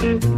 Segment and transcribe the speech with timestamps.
[0.00, 0.37] thank you.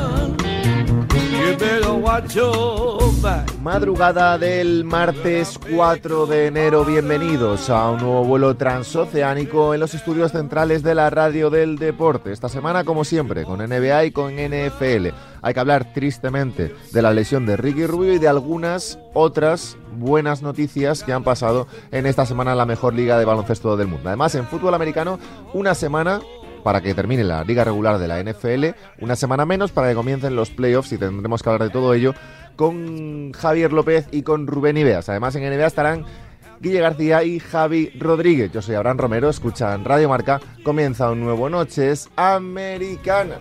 [3.61, 10.31] Madrugada del martes 4 de enero, bienvenidos a un nuevo vuelo transoceánico en los estudios
[10.31, 12.31] centrales de la radio del deporte.
[12.31, 15.09] Esta semana, como siempre, con NBA y con NFL.
[15.41, 20.41] Hay que hablar tristemente de la lesión de Ricky Rubio y de algunas otras buenas
[20.41, 24.07] noticias que han pasado en esta semana en la mejor liga de baloncesto del mundo.
[24.07, 25.19] Además, en fútbol americano,
[25.53, 26.21] una semana
[26.61, 30.35] para que termine la liga regular de la NFL, una semana menos para que comiencen
[30.35, 32.13] los playoffs y tendremos que hablar de todo ello
[32.55, 35.09] con Javier López y con Rubén Ibeas.
[35.09, 36.05] Además en NBA estarán
[36.59, 38.51] Guille García y Javi Rodríguez.
[38.51, 43.39] Yo soy Abraham Romero, escuchan Radio Marca, comienza un nuevo Noches Americanas.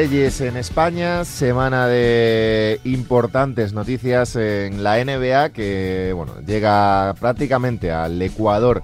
[0.00, 8.22] Reyes en España, semana de importantes noticias en la NBA que bueno, llega prácticamente al
[8.22, 8.82] Ecuador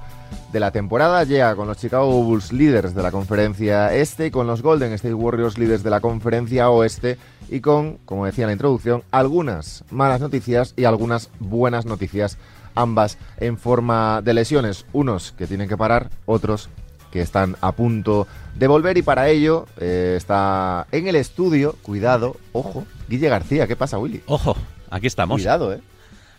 [0.52, 4.60] de la temporada, llega con los Chicago Bulls líderes de la conferencia este, con los
[4.60, 7.16] Golden State Warriors líderes de la conferencia oeste
[7.48, 12.36] y con, como decía en la introducción, algunas malas noticias y algunas buenas noticias,
[12.74, 16.85] ambas en forma de lesiones, unos que tienen que parar, otros que
[17.20, 22.86] están a punto de volver y para ello eh, está en el estudio, cuidado, ojo,
[23.08, 24.22] Guille García, ¿qué pasa Willy?
[24.26, 24.56] Ojo,
[24.90, 25.36] aquí estamos.
[25.36, 25.80] Cuidado, ¿eh?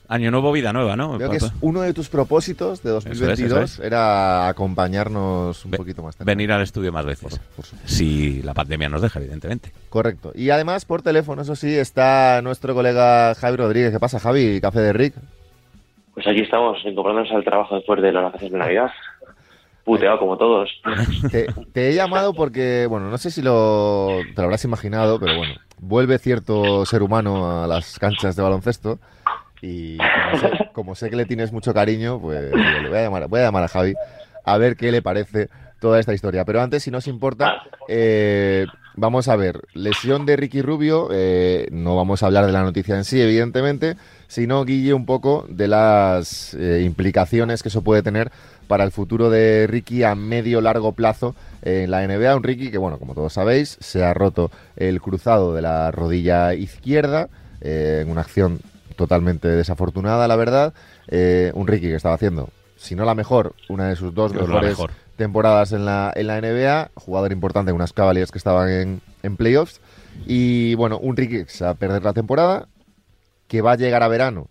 [0.09, 1.17] Año nuevo, vida nueva, ¿no?
[1.17, 6.31] Creo que es uno de tus propósitos de 2022 era acompañarnos un poquito más tarde.
[6.31, 7.41] Venir al estudio más veces.
[7.83, 9.73] si la pandemia nos deja, evidentemente.
[9.89, 10.31] Correcto.
[10.33, 13.91] Y además, por teléfono, eso sí, está nuestro colega Javi Rodríguez.
[13.91, 14.61] ¿Qué pasa, Javi?
[14.61, 15.16] ¿Café de Rick?
[16.13, 18.91] Pues aquí estamos, incorporándonos al trabajo después de las vacaciones de Navidad
[19.87, 20.69] puteado como todos.
[21.73, 25.55] Te, he llamado porque, bueno, no sé si lo, te lo habrás imaginado, pero bueno,
[25.79, 28.99] vuelve cierto ser humano a las canchas de baloncesto
[29.61, 29.97] y
[30.73, 33.63] como sé, que le tienes mucho cariño, pues le voy a, llamar, voy a llamar
[33.63, 33.95] a Javi
[34.43, 35.49] a ver qué le parece
[35.79, 36.43] toda esta historia.
[36.43, 38.65] Pero antes, si no os importa, eh,
[38.95, 42.95] vamos a ver, lesión de Ricky Rubio, eh, no vamos a hablar de la noticia
[42.95, 43.95] en sí, evidentemente,
[44.27, 48.31] sino, Guille, un poco de las eh, implicaciones que eso puede tener
[48.67, 52.35] para el futuro de Ricky a medio largo plazo en la NBA.
[52.35, 56.53] Un Ricky que, bueno, como todos sabéis, se ha roto el cruzado de la rodilla
[56.53, 57.29] izquierda
[57.61, 58.59] eh, en una acción
[58.95, 60.73] totalmente desafortunada, la verdad.
[61.07, 64.77] Eh, un Ricky que estaba haciendo, si no la mejor, una de sus dos mejores
[65.16, 66.91] temporadas en la, en la NBA.
[66.95, 69.79] Jugador importante en unas Cavaliers que estaban en, en playoffs.
[70.25, 72.67] Y bueno, un Ricky que se va a perder la temporada,
[73.47, 74.50] que va a llegar a verano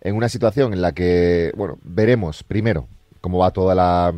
[0.00, 2.88] en una situación en la que, bueno, veremos primero
[3.20, 4.14] cómo va toda la,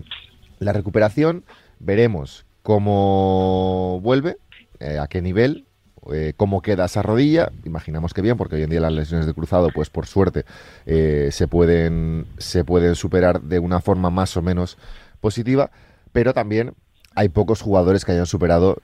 [0.61, 1.45] recuperación,
[1.81, 4.39] veremos cómo vuelve,
[4.79, 5.67] eh, a qué nivel,
[6.13, 7.51] eh, cómo queda esa rodilla.
[7.65, 10.45] Imaginamos que bien, porque hoy en día las lesiones de cruzado, pues por suerte,
[10.87, 14.79] eh, se, pueden, se pueden superar de una forma más o menos
[15.21, 15.71] positiva,
[16.13, 16.75] pero también
[17.15, 18.79] hay pocos jugadores que hayan superado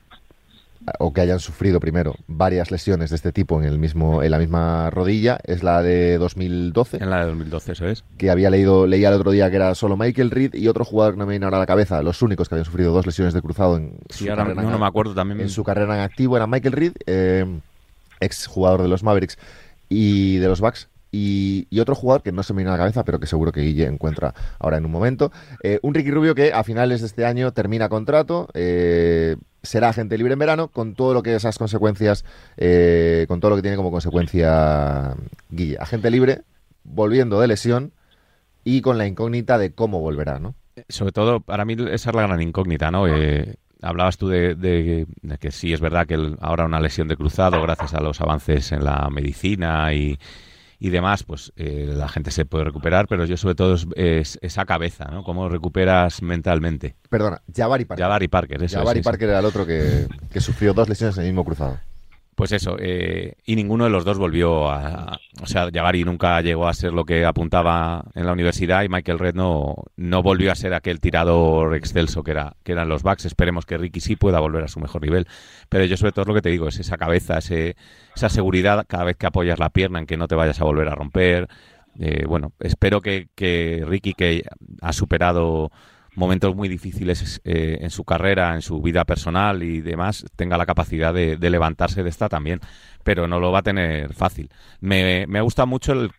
[0.99, 4.39] o que hayan sufrido primero varias lesiones de este tipo en el mismo en la
[4.39, 8.87] misma rodilla es la de 2012 en la de 2012 eso es que había leído
[8.87, 11.33] leía el otro día que era solo Michael Reed y otro jugador que no me
[11.33, 13.99] viene ahora a la cabeza los únicos que habían sufrido dos lesiones de cruzado en
[14.09, 17.61] su carrera no, me acuerdo también en su carrera en activo era Michael Reed eh,
[18.21, 19.39] ex jugador de los Mavericks
[19.89, 23.05] y de los Bucks y, otro jugador que no se me viene a la cabeza,
[23.05, 25.33] pero que seguro que Guille encuentra ahora en un momento.
[25.63, 29.37] Eh, un Ricky Rubio que a finales de este año termina contrato, eh,
[29.69, 32.25] será agente libre en verano, con todo lo que esas consecuencias,
[32.57, 35.15] eh, con todo lo que tiene como consecuencia
[35.51, 35.77] Guille.
[35.79, 36.43] Agente libre,
[36.85, 37.93] volviendo de lesión
[38.65, 40.55] y con la incógnita de cómo volverá, ¿no?
[40.89, 43.07] Sobre todo, para mí esa es la gran incógnita, ¿no?
[43.81, 45.07] hablabas tú de
[45.39, 48.73] que sí es verdad que el- ahora una lesión de cruzado, gracias a los avances
[48.73, 50.19] en la medicina y,
[50.79, 54.39] y demás, pues eh, la gente se puede recuperar, pero yo sobre todo es, es
[54.43, 55.25] esa cabeza, ¿no?
[55.25, 56.95] Cómo recuperas mentalmente.
[57.09, 58.05] Perdona, Jabari Parker.
[58.05, 58.79] Jabari Parker, eso.
[58.79, 59.03] Jabari.
[59.03, 61.79] Parker era el otro que, que sufrió dos lesiones en el mismo cruzado.
[62.39, 66.69] Pues eso, eh, y ninguno de los dos volvió a, O sea, Jabari nunca llegó
[66.69, 70.55] a ser lo que apuntaba en la universidad y Michael Red no, no volvió a
[70.55, 73.25] ser aquel tirador excelso que, era, que eran los Bucks.
[73.25, 75.27] Esperemos que Ricky sí pueda volver a su mejor nivel.
[75.69, 77.75] Pero yo sobre todo lo que te digo es esa cabeza, ese,
[78.15, 80.87] esa seguridad cada vez que apoyas la pierna en que no te vayas a volver
[80.87, 81.49] a romper.
[81.99, 84.45] Eh, bueno, espero que, que Ricky, que
[84.81, 85.73] ha superado
[86.19, 90.67] momentos muy difíciles eh, en su carrera, en su vida personal y demás, tenga la
[90.67, 92.61] capacidad de, de levantarse de esta también,
[93.05, 94.51] pero no lo va a tener fácil.
[94.81, 96.11] Me, me gusta mucho el...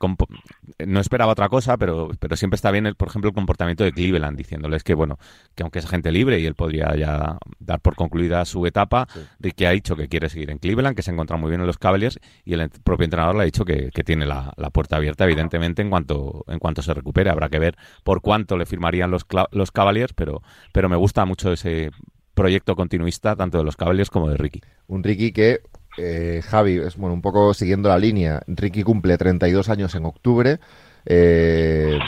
[0.85, 3.91] No esperaba otra cosa, pero, pero siempre está bien, el, por ejemplo, el comportamiento de
[3.91, 5.19] Cleveland, diciéndoles que, bueno,
[5.55, 9.19] que aunque es gente libre y él podría ya dar por concluida su etapa, Sí.
[9.39, 11.77] Ricky ha dicho que quiere seguir en Cleveland, que se encuentra muy bien en los
[11.77, 15.23] Cavaliers y el propio entrenador le ha dicho que, que tiene la, la puerta abierta,
[15.25, 17.29] evidentemente, en cuanto, en cuanto se recupere.
[17.29, 20.41] Habrá que ver por cuánto le firmarían los, los Cavaliers, pero,
[20.71, 21.91] pero me gusta mucho ese
[22.33, 24.61] proyecto continuista, tanto de los Cavaliers como de Ricky.
[24.87, 25.59] Un Ricky que,
[25.97, 28.41] eh, Javi, es bueno, un poco siguiendo la línea.
[28.47, 30.59] Ricky cumple 32 años en octubre.
[31.05, 31.99] Eh,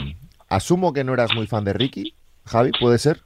[0.48, 2.14] asumo que no eras muy fan de Ricky,
[2.46, 3.22] Javi, ¿puede ser?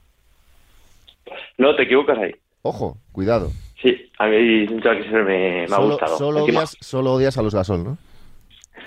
[1.58, 2.34] No, te equivocas ahí.
[2.62, 3.52] Ojo, cuidado.
[3.80, 6.18] Sí, a mí me, me ha gustado.
[6.18, 7.98] Solo odias, solo odias a los Gasol, ¿no?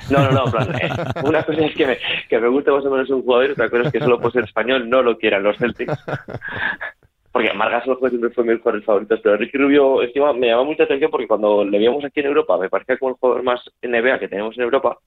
[0.10, 0.90] No, no, no, plan, eh,
[1.24, 1.98] una cosa es que me,
[2.30, 4.32] que me guste más o menos un jugador y otra cosa es que solo por
[4.32, 5.94] ser español no lo quieran los Celtics.
[7.32, 11.12] Porque Margas siempre fue mi mejor favoritos, pero Ricky Rubio encima me llamó mucha atención
[11.12, 14.28] porque cuando le veíamos aquí en Europa me parecía como el jugador más NBA que
[14.28, 14.98] tenemos en Europa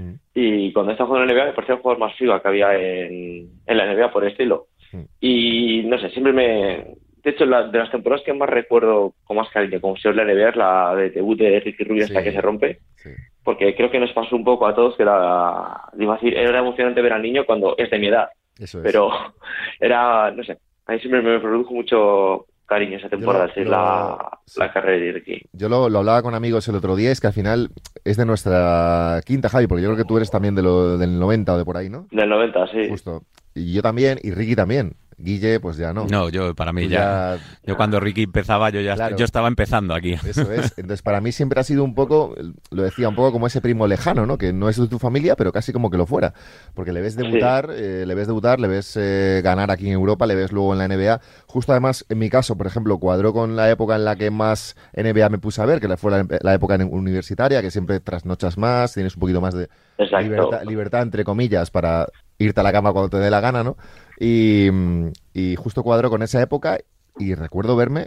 [0.00, 0.14] Mm.
[0.34, 2.74] y cuando estaba jugando en la NBA me parecía el jugador más FIBA que había
[2.74, 4.68] en, en la NBA por estilo.
[4.92, 5.02] Mm.
[5.20, 6.86] Y no sé, siempre me...
[7.22, 10.24] De hecho, la, de las temporadas que más recuerdo con más cariño como si la
[10.24, 13.10] NBA es la de debut de Ricky Rubio hasta que se rompe Sí.
[13.54, 17.22] Porque creo que nos pasó un poco a todos que era, era emocionante ver al
[17.22, 18.84] niño cuando es de mi edad, Eso es.
[18.84, 19.10] pero
[19.80, 24.38] era, no sé, a mí siempre me produjo mucho cariño esa temporada, lo- lo- la,
[24.46, 24.60] sí.
[24.60, 25.42] la carrera de Ricky.
[25.52, 27.70] Yo lo, lo hablaba con amigos el otro día, es que al final
[28.04, 31.18] es de nuestra quinta, Javi, porque yo creo que tú eres también de lo, del
[31.18, 32.06] 90 o de por ahí, ¿no?
[32.12, 32.88] Del 90, sí.
[32.88, 33.22] Justo.
[33.56, 34.94] Y yo también, y Ricky también.
[35.22, 36.06] Guille, pues ya no.
[36.06, 39.16] No, yo para mí ya, Yo cuando Ricky empezaba, yo ya Claro.
[39.16, 40.14] yo estaba empezando aquí.
[40.26, 40.72] Eso es.
[40.76, 42.34] Entonces, para mí siempre ha sido un poco,
[42.70, 44.38] lo decía, un poco como ese primo lejano, ¿no?
[44.38, 46.34] Que no es de tu familia, pero casi como que lo fuera.
[46.74, 50.26] Porque le ves debutar, eh, le ves debutar, le ves eh, ganar aquí en Europa,
[50.26, 51.20] le ves luego en la NBA.
[51.46, 54.76] Justo además, en mi caso, por ejemplo, cuadró con la época en la que más
[54.96, 58.94] NBA me puse a ver, que fue la, la época universitaria, que siempre trasnochas más,
[58.94, 59.68] tienes un poquito más de,
[59.98, 62.06] libertad, libertad, entre comillas, para
[62.38, 63.76] irte a la cama cuando te dé la gana, ¿no?
[64.20, 66.78] Y, mm, y justo cuadro con esa época
[67.18, 68.06] y recuerdo verme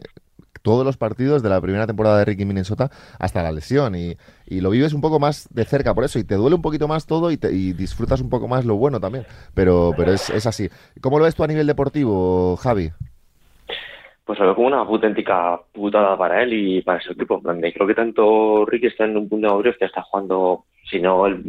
[0.61, 2.89] todos los partidos de la primera temporada de Ricky Minnesota
[3.19, 4.15] hasta la lesión y,
[4.61, 7.05] lo vives un poco más de cerca por eso y te duele un poquito más
[7.05, 9.25] todo y, te- y disfrutas un poco más lo bueno también,
[9.55, 10.69] pero, pero es, así.
[11.01, 12.91] ¿Cómo lo ves tú a nivel deportivo, Javi?
[14.25, 17.35] Pues lo veo como una auténtica putada para él y para su equipo.
[17.35, 20.01] En plan de, Creo que tanto Ricky está en un punto de madurez que está
[20.03, 21.43] jugando, si no el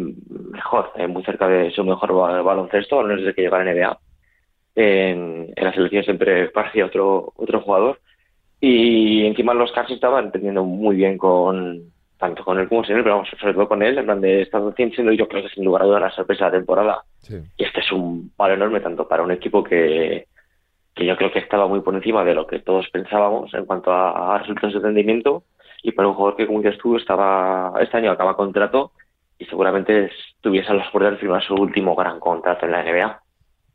[0.50, 3.62] mejor, eh, muy cerca de su mejor ba- baloncesto, al menos desde que llegó a
[3.62, 3.98] NBA.
[4.76, 8.00] En, en la selección siempre parecía otro, otro jugador.
[8.60, 13.02] Y encima los Cavs estaban entendiendo muy bien con tanto con él como sin él,
[13.02, 15.82] pero vamos, sobre todo con él, en plan de siendo yo creo que sin lugar
[15.82, 17.02] a dudas la sorpresa de la temporada.
[17.18, 17.36] Sí.
[17.56, 20.26] Y este es un palo enorme tanto para un equipo que,
[20.94, 23.92] que yo creo que estaba muy por encima de lo que todos pensábamos en cuanto
[23.92, 25.44] a, a resultados de rendimiento
[25.82, 28.92] y para un jugador que, como dices tú, estaba, este año acaba contrato
[29.38, 33.20] y seguramente estuviese a las puertas de firmar su último gran contrato en la NBA.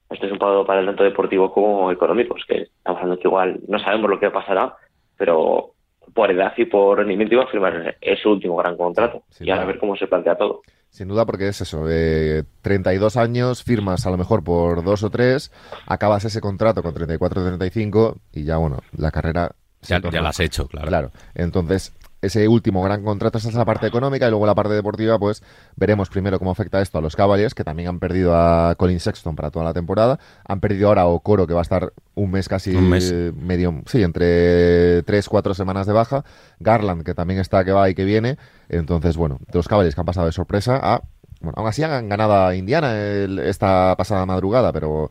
[0.09, 3.27] Este es un palo para el tanto deportivo como económico, es que estamos hablando que
[3.27, 4.75] igual no sabemos lo que pasará,
[5.17, 5.73] pero
[6.13, 9.63] por edad y por rendimiento iba a firmar ese último gran contrato Sí, y ahora
[9.63, 10.61] a ver cómo se plantea todo.
[10.89, 15.11] Sin duda porque es eso, eh, 32 años, firmas a lo mejor por dos o
[15.11, 15.51] tres,
[15.85, 19.51] acabas ese contrato con 34 o 35 y ya bueno, la carrera...
[19.83, 20.87] Ya, ya lo has hecho, claro.
[20.87, 24.73] Claro, entonces ese último gran contrato, esa es la parte económica y luego la parte
[24.73, 25.41] deportiva, pues
[25.75, 29.35] veremos primero cómo afecta esto a los Cavaliers, que también han perdido a Colin Sexton
[29.35, 32.49] para toda la temporada, han perdido ahora a Okoro, que va a estar un mes
[32.49, 33.13] casi Un mes.
[33.35, 36.23] medio, sí, entre tres, cuatro semanas de baja,
[36.59, 40.01] Garland, que también está que va y que viene, entonces bueno, de los Cavaliers que
[40.01, 41.01] han pasado de sorpresa a,
[41.41, 45.09] bueno, aún así han ganado a Indiana el- esta pasada madrugada, pero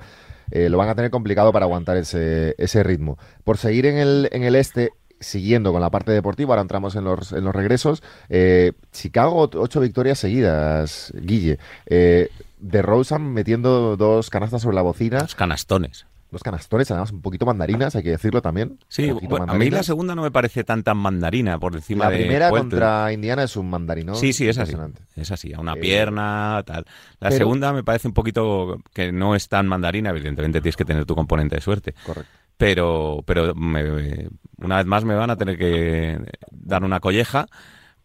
[0.50, 3.18] eh, lo van a tener complicado para aguantar ese, ese ritmo.
[3.44, 7.04] Por seguir en el, en el este, siguiendo con la parte deportiva, ahora entramos en
[7.04, 8.02] los, en los regresos.
[8.28, 11.58] eh, Chicago, ocho victorias seguidas, Guille.
[11.86, 15.20] Eh, de Rosen metiendo dos canastas sobre la bocina.
[15.20, 16.06] Los canastones.
[16.30, 18.78] dos canastones, además un poquito mandarinas, hay que decirlo también.
[18.88, 22.18] Sí, a mí la segunda no me parece tan tan mandarina por encima la de.
[22.18, 24.14] La primera contra Indiana es un mandarino.
[24.14, 24.74] Sí, sí, es así.
[25.16, 26.84] Es así, a una eh, pierna, tal.
[27.20, 31.06] La segunda me parece un poquito que no es tan mandarina, evidentemente tienes que tener
[31.06, 31.94] tu componente de suerte.
[32.04, 32.30] Correcto.
[32.58, 36.18] Pero, pero una vez más me van a tener que
[36.50, 37.46] dar una colleja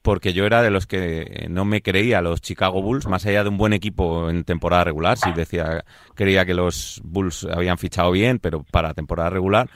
[0.04, 3.50] porque yo era de los que no me creía los Chicago Bulls, más allá de
[3.50, 8.38] un buen equipo en temporada regular, sí decía, creía que los Bulls habían fichado bien,
[8.38, 9.70] pero para temporada regular,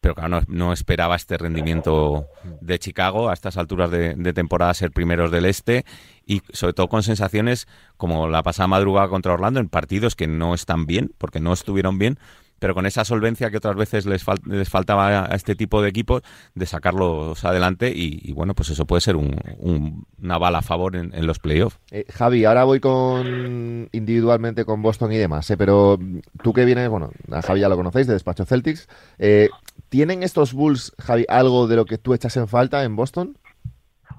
[0.00, 2.26] pero claro, no, esperaba este rendimiento
[2.60, 5.84] de Chicago a estas alturas de, de, temporada ser primeros del este.
[6.26, 10.54] Y sobre todo con sensaciones como la pasada madrugada contra Orlando en partidos que no
[10.54, 12.18] están bien, porque no estuvieron bien,
[12.62, 16.22] pero con esa solvencia que otras veces les, les faltaba a este tipo de equipos,
[16.54, 21.40] de sacarlos adelante y, bueno, pues eso puede ser una bala a favor en, los
[21.40, 21.80] playoffs.
[21.90, 25.98] Eh, Javi, ahora voy con individualmente con Boston y demás, eh, pero
[26.40, 28.88] tú que vienes, bueno, a Javi ya lo conocéis, de Despacho Celtics,
[29.18, 29.48] eh,
[29.88, 33.36] ¿tienen estos Bulls, Javi, algo de lo que tú echas en falta en Boston?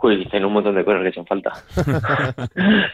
[0.02, 1.54] Uy, dicen un montón de cosas que echan falta.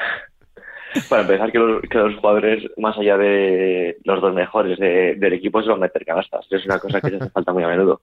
[1.09, 5.61] Para empezar, que los, que los, jugadores, más allá de los dos mejores del equipo,
[5.61, 6.47] se van a meter canastas.
[6.49, 8.01] Es una cosa que les hace falta muy a menudo.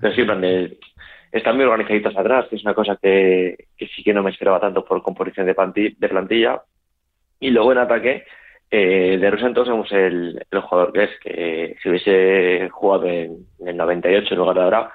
[0.00, 0.22] Pero sí,
[1.32, 4.60] están muy organizaditos atrás, que es una cosa que, que sí que no me esperaba
[4.60, 6.62] tanto por composición de, de plantilla.
[7.40, 8.24] Y luego en ataque,
[8.70, 13.76] eh, de Rosenthal somos el, el, jugador que es, que si hubiese jugado en, el
[13.76, 14.92] 98 en lugar de ahora,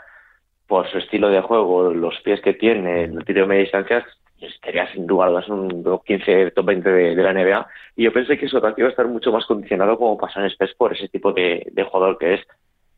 [0.66, 4.06] por su estilo de juego, los pies que tiene, el tiro de media distancia,
[4.42, 7.68] estaría sin duda un top 15, top 20 de, la NBA.
[7.96, 10.48] Y yo pensé que su ataque iba a estar mucho más condicionado como pasa en
[10.48, 12.42] Spurs por ese tipo de, jugador que es.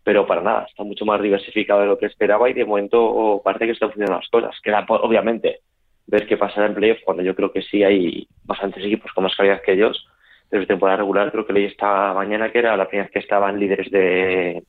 [0.03, 3.65] Pero para nada, está mucho más diversificado de lo que esperaba y de momento parece
[3.65, 4.59] que están funcionando las cosas.
[4.61, 5.59] Queda, obviamente,
[6.07, 9.35] ver qué pasará en playoff cuando yo creo que sí hay bastantes equipos con más
[9.35, 10.07] calidad que ellos.
[10.49, 13.59] Desde temporada regular creo que leí esta mañana que era la primera vez que estaban
[13.59, 14.63] líderes de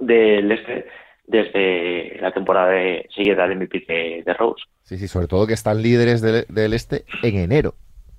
[0.00, 0.86] del este
[1.28, 4.64] desde la temporada de, siguiente al MVP de, Rose.
[4.82, 7.74] Sí, sí, sobre todo que están líderes del, este en enero.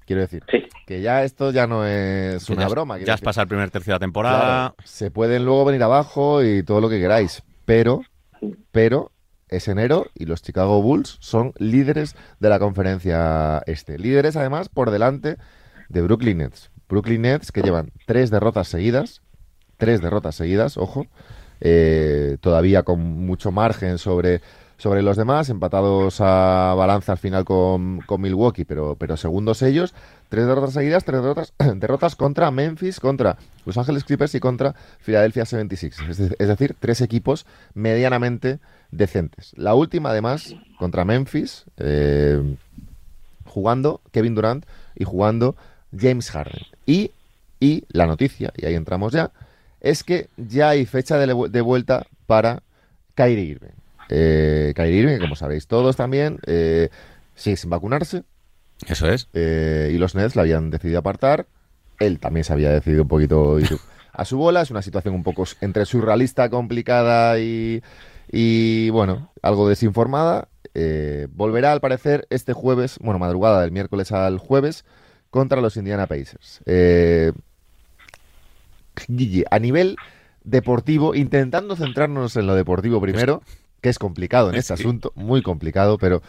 [0.05, 0.43] Quiero decir,
[0.87, 2.97] que ya esto ya no es una broma.
[2.97, 4.73] Ya has pasado el primer tercio de la temporada.
[4.83, 8.01] se pueden luego venir abajo y todo lo que queráis, pero,
[8.71, 9.11] pero
[9.49, 13.99] es enero y los Chicago Bulls son líderes de la conferencia este.
[13.99, 15.37] Líderes además por delante
[15.89, 16.71] de Brooklyn Nets.
[16.87, 19.21] Brooklyn Nets que llevan tres derrotas seguidas,
[19.77, 21.05] tres derrotas seguidas, ojo,
[21.61, 24.41] eh, todavía con mucho margen sobre,
[24.77, 29.93] sobre los demás, empatados a balanza al final con, con Milwaukee, pero, pero segundos ellos,
[30.29, 34.73] tres derrotas seguidas, tres derrotas, derrotas contra Memphis, contra Los Ángeles Clippers y contra
[35.03, 38.59] Philadelphia 76, es, decir, tres equipos medianamente
[38.91, 39.51] decentes.
[39.57, 42.41] La última, además, contra Memphis, eh,
[43.45, 45.55] jugando Kevin Durant y jugando
[45.97, 46.63] James Harden.
[46.85, 47.11] Y,
[47.59, 49.31] y la noticia, y ahí entramos ya,
[49.81, 52.63] es que ya hay fecha de, vuelta para
[53.15, 53.75] Kyrie Irving.
[54.09, 56.89] Eh, Kyrie Irving, como sabéis todos también, eh,
[57.35, 58.23] sigue sin vacunarse.
[58.87, 59.27] Eso es.
[59.33, 61.47] Eh, y los Nets la habían decidido apartar.
[61.99, 63.69] Él también se había decidido un poquito ir
[64.13, 64.61] a su bola.
[64.61, 67.83] Es una situación un poco entre surrealista, complicada y,
[68.31, 70.47] y bueno, algo desinformada.
[70.73, 74.85] Eh, volverá al parecer este jueves, bueno, madrugada del miércoles al jueves,
[75.29, 76.61] contra los Indiana Pacers.
[76.65, 77.31] Eh,
[79.07, 79.97] Guille, a nivel
[80.43, 83.41] deportivo, intentando centrarnos en lo deportivo primero,
[83.81, 86.21] que es complicado en este asunto, muy complicado, pero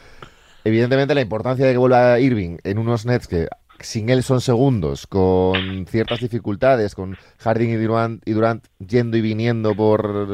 [0.64, 3.48] evidentemente la importancia de que vuelva Irving en unos Nets que
[3.80, 9.20] sin él son segundos, con ciertas dificultades, con Harding y Durant, y Durant yendo y
[9.20, 10.28] viniendo por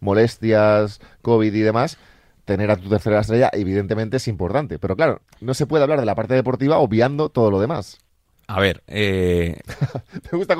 [0.00, 1.98] molestias, COVID y demás,
[2.44, 4.78] tener a tu tercera estrella evidentemente es importante.
[4.78, 7.98] Pero claro, no se puede hablar de la parte deportiva obviando todo lo demás.
[8.46, 9.58] A ver, eh...
[10.32, 10.56] me gusta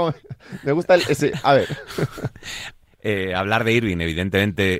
[0.62, 1.68] me gusta ese, a ver.
[3.06, 4.78] Eh, hablar de Irving, evidentemente,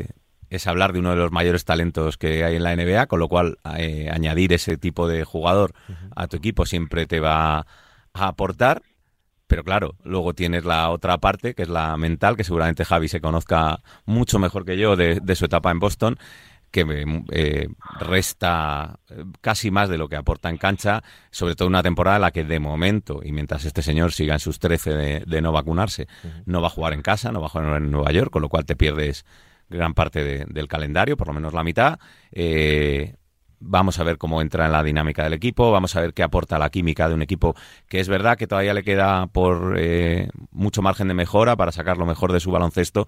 [0.00, 0.06] eh,
[0.50, 3.28] es hablar de uno de los mayores talentos que hay en la NBA, con lo
[3.28, 5.72] cual eh, añadir ese tipo de jugador
[6.14, 7.64] a tu equipo siempre te va a
[8.12, 8.82] aportar.
[9.46, 13.22] Pero claro, luego tienes la otra parte, que es la mental, que seguramente Javi se
[13.22, 16.18] conozca mucho mejor que yo de, de su etapa en Boston,
[16.72, 16.84] que
[17.30, 17.68] eh,
[18.00, 22.22] resta eh, casi más de lo que aporta en cancha, sobre todo una temporada en
[22.22, 26.08] la que de momento, y mientras este señor siga en sus 13 de, no vacunarse,
[26.46, 28.48] no va a jugar en casa, no va a jugar en Nueva York, con lo
[28.48, 29.24] cual te pierdes
[29.68, 31.98] gran parte del calendario, por lo menos la mitad.
[32.32, 33.16] Eh,
[33.60, 36.58] vamos a ver cómo entra en la dinámica del equipo, vamos a ver qué aporta
[36.58, 37.54] la química de un equipo
[37.88, 39.78] que es verdad que todavía le queda por
[40.50, 43.06] mucho margen de mejora para sacar lo mejor de su baloncesto,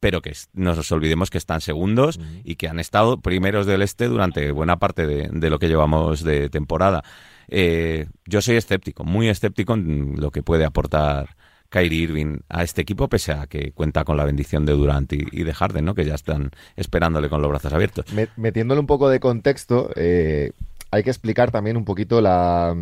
[0.00, 4.08] pero que no nos olvidemos que están segundos y que han estado primeros del este
[4.08, 7.02] durante buena parte de, lo que llevamos de temporada.
[7.48, 11.36] Eh, yo soy escéptico, muy escéptico en lo que puede aportar
[11.68, 15.44] Kyrie Irving a este equipo, pese a que cuenta con la bendición de Durant y,
[15.44, 15.94] de Harden, ¿no?
[15.94, 18.06] que ya están esperándole con los brazos abiertos.
[18.36, 20.52] Metiéndole un poco de contexto, eh,
[20.90, 22.74] hay que explicar también un poquito la...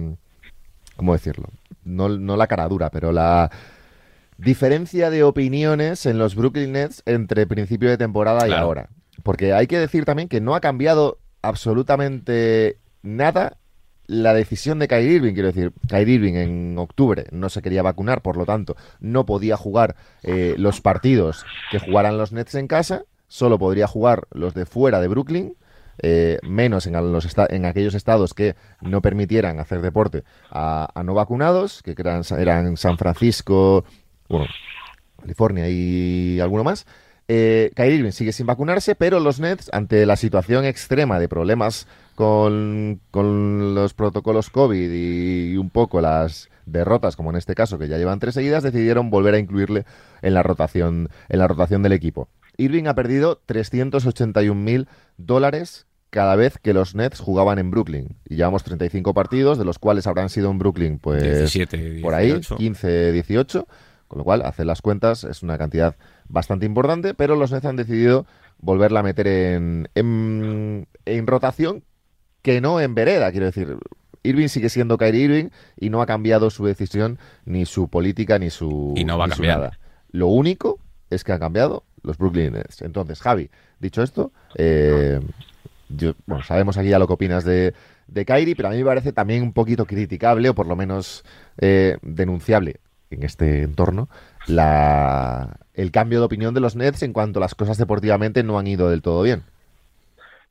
[0.96, 1.48] ¿Cómo decirlo?
[1.84, 3.50] No, no la cara dura, pero la
[4.38, 8.90] diferencia de opiniones en los Brooklyn Nets entre principio de temporada y ahora.
[9.22, 13.58] Porque hay que decir también que no ha cambiado absolutamente nada
[14.06, 18.20] la decisión de Kyrie Irving, quiero decir, Kyrie Irving en octubre no se quería vacunar,
[18.20, 23.04] por lo tanto, no podía jugar eh, los partidos que jugaran los Nets en casa,
[23.28, 25.56] solo podría jugar los de fuera de Brooklyn,
[26.02, 31.82] eh, menos en, los en aquellos estados que no permitieran hacer deporte a, no vacunados,
[31.82, 33.84] que eran, eran San Francisco,
[34.38, 34.52] bueno,
[35.20, 36.86] California y alguno más.
[37.26, 41.86] Eh, Kyrie Irving sigue sin vacunarse, pero los Nets, ante la situación extrema de problemas
[42.14, 47.96] con, los protocolos COVID y, un poco las derrotas, como en este caso, que ya
[47.96, 49.84] llevan tres seguidas, decidieron volver a incluirle
[50.22, 52.28] en la rotación, en la rotación del equipo.
[52.56, 54.86] Irving ha perdido 381 mil
[55.16, 58.16] dólares cada vez que los Nets jugaban en Brooklyn.
[58.28, 62.40] Y llevamos 35 partidos, de los cuales habrán sido en Brooklyn, pues 17, por ahí,
[62.40, 63.66] 15, 18.
[64.08, 65.96] Con lo cual, hacer las cuentas es una cantidad
[66.28, 68.26] bastante importante, pero los Nets han decidido
[68.58, 71.84] volverla a meter en, en, rotación
[72.42, 73.76] que no en vereda, quiero decir.
[74.22, 78.48] Irving sigue siendo Kyrie Irving y no ha cambiado su decisión, ni su política, ni
[78.48, 79.58] su, y no va a cambiar.
[79.58, 79.78] nada.
[80.12, 80.78] Lo único
[81.10, 82.80] es que han cambiado los Brooklyn Nets.
[82.80, 85.20] Entonces, Javi, dicho esto, eh,
[86.26, 87.74] bueno, sabemos aquí ya lo que opinas de,
[88.06, 91.24] de Kyrie, pero a mí me parece también un poquito criticable, o por lo menos
[91.58, 92.80] eh, denunciable
[93.14, 94.08] en este entorno,
[94.46, 98.66] la, el cambio de opinión de los Nets en cuanto las cosas deportivamente no han
[98.66, 99.42] ido del todo bien.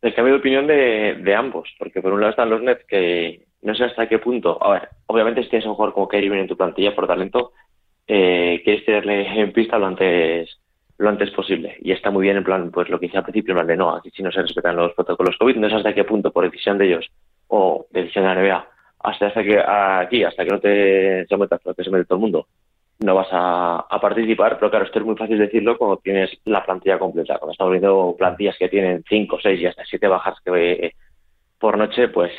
[0.02, 3.74] El cambio de opinión de, ambos, porque por un lado están los Nets que no
[3.74, 6.58] sé hasta qué punto, a ver, obviamente si tienes un jugador como Kyrie en tu
[6.58, 7.54] plantilla por talento,
[8.08, 10.60] eh, quieres tenerle en pista lo antes
[10.98, 11.78] lo antes posible.
[11.82, 13.78] Y está muy bien en plan, pues lo que hice al principio, en plan de
[13.78, 16.44] no, aquí si no se respetan los protocolos COVID, no sé hasta qué punto, por
[16.44, 17.10] decisión de ellos
[17.48, 18.68] o decisión de la NBA,
[19.04, 22.22] hasta, que aquí, hasta que no te se metas lo que se mete todo el
[22.22, 22.48] mundo,
[23.00, 27.00] no vas a, participar, pero claro, esto es muy fácil decirlo cuando tienes la plantilla
[27.00, 27.38] completa.
[27.38, 30.94] Cuando estamos viendo plantillas que tienen 5, 6 y hasta 7 bajas que
[31.60, 32.32] por noche, pues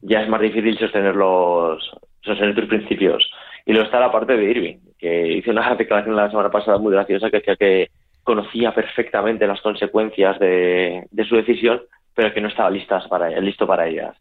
[0.00, 1.90] ya es más difícil sostener los
[2.22, 3.30] sostener tus principios.
[3.66, 6.92] Y luego está la parte de Irving, que hizo una declaración la semana pasada muy
[6.92, 7.90] graciosa que decía que
[8.22, 11.82] conocía perfectamente las consecuencias de, su decisión,
[12.14, 14.16] pero que no estaba listas para, listo para ellas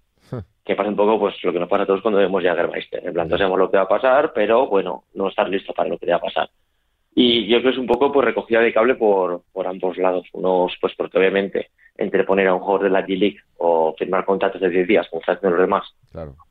[0.69, 3.03] que pasa un poco pues lo que nos pasa a todos cuando vemos Jagermeister.
[3.03, 5.89] En plan, no sabemos lo que va a pasar, pero bueno, no estar listo para
[5.89, 6.47] lo que va a pasar.
[7.15, 10.27] Y yo creo que es un poco pues recogida de cable por, por ambos lados.
[10.31, 14.61] Unos, pues porque obviamente entre poner a un jugador de la G-League o firmar contratos
[14.61, 15.85] de 10 días, como están haciendo los demás,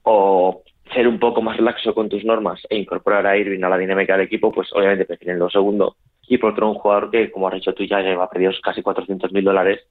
[0.03, 3.79] o ser un poco más laxo con tus normas e incorporar a Irving a la
[3.79, 5.95] dinámica del equipo, pues obviamente prefieren lo segundo.
[6.27, 9.31] Y por otro, un jugador que, como has dicho tú, ya lleva pedidos casi 400
[9.31, 9.87] mil dólares,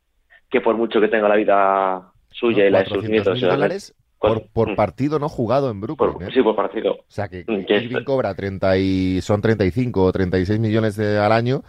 [0.49, 3.39] que por mucho que tenga la vida suya y la de sus nietos...
[3.39, 4.75] dólares por, por, mm.
[4.75, 6.27] partido no jugado en Brooklyn.
[6.27, 6.31] ¿eh?
[6.33, 6.93] Sí, por partido.
[6.93, 11.31] O sea que mm, Irving cobra 30 y son 35 o 36 millones de, al
[11.31, 11.61] año.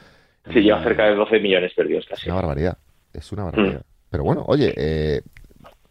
[0.52, 2.22] Sí, lleva cerca de 12 millones perdidos casi.
[2.22, 2.78] Es una barbaridad.
[3.12, 3.80] Es una barbaridad.
[3.80, 4.10] Mm.
[4.10, 5.20] Pero bueno, oye, eh,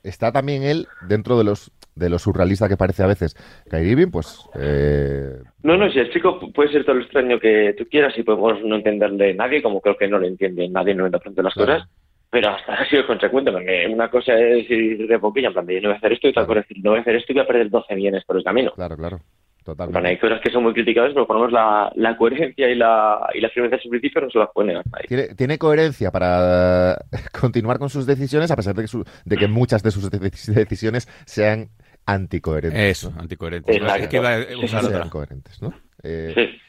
[0.03, 3.35] está también él dentro de los de lo surrealista que parece a veces
[3.69, 4.47] Kyrie Irving, pues...
[4.59, 5.41] Eh...
[5.63, 8.63] No, no, si el chico puede ser todo lo extraño que tú quieras y podemos
[8.63, 11.87] no entenderle nadie, como creo que no le entiende nadie en 90% de las cosas,
[12.29, 15.81] pero hasta ha sido consecuente, porque una cosa es ir de poquilla, en plan de
[15.81, 17.31] no voy a hacer esto, y otra cosa es decir, no voy a hacer esto
[17.31, 18.71] y voy a perder 12 millones por el camino.
[18.71, 19.19] Claro, claro.
[19.63, 19.99] Totalmente.
[19.99, 23.41] Bueno, hay cosas que son muy criticables, pero ponemos la, la coherencia y la, y
[23.41, 25.35] la firmeza de su principio no se las puede negar nadie.
[25.35, 26.97] ¿Tiene, coherencia para
[27.37, 31.67] continuar con sus decisiones, a pesar de que, de que muchas de sus decisiones sean
[32.05, 32.79] anticoherentes.
[32.79, 33.75] Eso, anticoherentes.
[33.75, 34.19] Es que
[34.67, 35.73] sean coherentes, ¿no?
[36.01, 36.59] Eh, sí.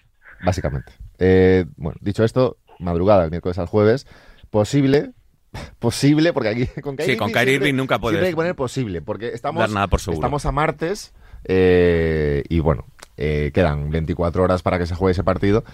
[0.44, 0.92] Básicamente.
[1.20, 4.08] Eh, bueno, dicho esto, madrugada, el miércoles al jueves,
[4.50, 5.12] posible
[5.78, 9.02] posible, porque aquí con Kyrie, sí, con Kyrie Irving nunca puedes hay que poner posible,
[9.02, 11.12] porque estamos, nada por estamos a martes
[11.44, 15.64] eh, y bueno, eh, quedan 24 horas para que se juegue ese partido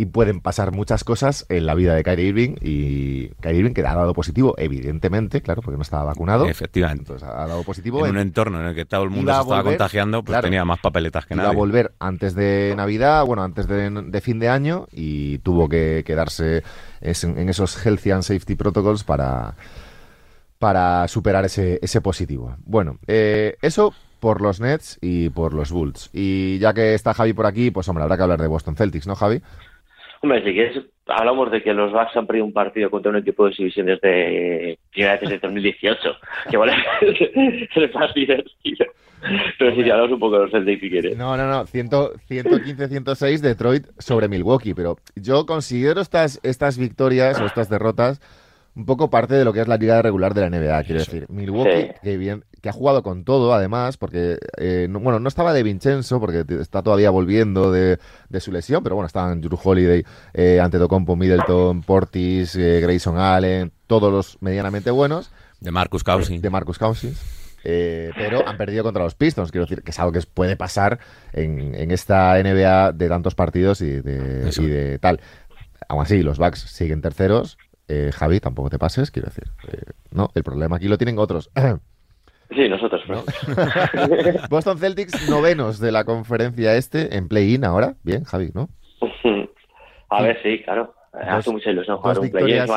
[0.00, 3.84] y pueden pasar muchas cosas en la vida de Kyrie Irving y Kyrie Irving que
[3.84, 6.46] ha dado positivo, evidentemente, claro, porque no estaba vacunado.
[6.46, 7.02] Efectivamente.
[7.02, 8.06] Entonces ha dado positivo.
[8.06, 10.78] En, un entorno en el que todo el mundo se estaba contagiando, pues tenía más
[10.78, 11.48] papeletas que nada.
[11.48, 16.04] Iba a volver antes de Navidad, bueno, antes de, fin de año y tuvo que
[16.06, 16.62] quedarse
[17.00, 19.56] en, esos Healthy and Safety Protocols para,
[20.60, 22.56] para superar ese, ese positivo.
[22.64, 26.10] Bueno, eh, eso por los Nets y por los Bulls.
[26.12, 29.06] Y ya que está Javi por aquí, pues hombre, habrá que hablar de Boston Celtics,
[29.06, 29.42] ¿no, Javi?
[30.20, 33.46] Hombre, si quieres hablamos de que los Bucks han perdido un partido contra un equipo
[33.46, 35.98] de divisiones de primera desde 2018,
[36.50, 38.86] que vale es más divertido.
[39.58, 41.16] Pero si hablamos un poco de los Celtics si quieres.
[41.16, 47.68] No, no, no, 115-106 Detroit sobre Milwaukee, pero yo considero estas, estas victorias o estas
[47.68, 48.20] derrotas
[48.78, 51.26] un poco parte de lo que es la liga regular de la NBA, quiero decir.
[51.28, 55.64] Milwaukee, que, bien, que ha jugado con todo, además, porque, eh, bueno, no estaba de
[55.64, 57.98] Vincenzo, porque está todavía volviendo de,
[58.38, 64.12] su lesión, pero bueno, estaban Drew Holiday, eh, Antetokounmpo, Middleton, Portis, eh, Grayson Allen, todos
[64.12, 65.32] los medianamente buenos.
[65.58, 66.40] De Marcus Cousins.
[66.40, 67.20] De Marcus Cousins.
[67.64, 71.00] Eh, pero han perdido contra los Pistons, quiero decir, que es algo que puede pasar
[71.32, 75.20] en, en esta NBA de tantos partidos y de, y de tal.
[75.88, 77.58] Aún así, los Bucks siguen terceros,
[77.88, 79.44] eh, Javi, tampoco te pases, quiero decir.
[79.68, 81.50] Eh, no, el problema aquí lo tienen otros.
[82.50, 83.02] Sí, nosotros.
[84.48, 87.96] Boston Celtics novenos de la conferencia este en play-in ahora.
[88.02, 88.70] Bien, Javi, ¿no?
[90.08, 90.94] A ver, sí, claro.
[91.12, 92.70] Hace mucha ilusión jugar dos, un victorias,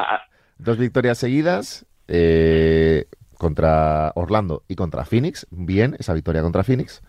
[0.57, 3.05] dos victorias seguidas eh,
[3.37, 5.47] contra Orlando y contra Phoenix.
[5.51, 7.01] Bien, esa victoria contra Phoenix.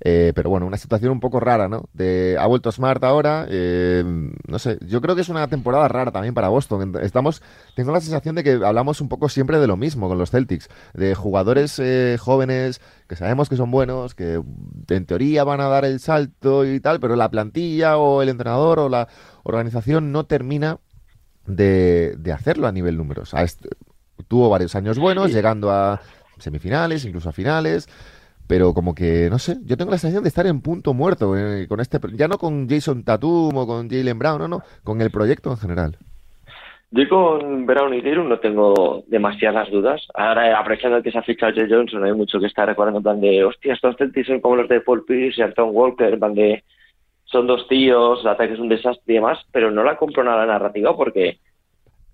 [0.00, 1.88] Eh, pero bueno, una situación un poco rara, ¿no?
[1.92, 4.04] De, ha vuelto Smart ahora, eh,
[4.46, 6.94] no sé, yo creo que es una temporada rara también para Boston.
[7.02, 7.42] Estamos,
[7.74, 10.68] tengo la sensación de que hablamos un poco siempre de lo mismo con los Celtics,
[10.94, 14.40] de jugadores eh, jóvenes que sabemos que son buenos, que
[14.88, 18.78] en teoría van a dar el salto y tal, pero la plantilla o el entrenador
[18.78, 19.08] o la
[19.42, 20.78] organización no termina
[21.46, 23.34] de, hacerlo a nivel números.
[24.28, 26.00] tuvo varios años buenos, llegando a
[26.38, 27.88] semifinales, incluso a finales
[28.48, 31.68] pero como que, no sé, yo tengo la sensación de estar en punto muerto eh,
[31.68, 35.10] con este, ya no con Jason Tatum o con Jalen Brown, no, no, con el
[35.10, 35.96] proyecto en general.
[36.90, 40.00] Yo con Brown y Tatum no tengo demasiadas dudas.
[40.14, 43.20] Ahora, aprovechando que se ha fichado Jay Johnson, hay mucho que está recordando en plan
[43.20, 46.34] de, hostia, estos Celtics son como los de Paul Pierce y Anton Walker, en plan
[46.34, 46.64] de,
[47.24, 50.46] son dos tíos, el ataque es un desastre y demás, pero no la compro nada
[50.46, 51.38] narrativa porque